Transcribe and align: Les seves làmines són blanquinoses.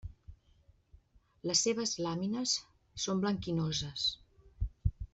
Les 1.51 1.61
seves 1.67 1.93
làmines 2.07 2.57
són 3.07 3.25
blanquinoses. 3.27 4.11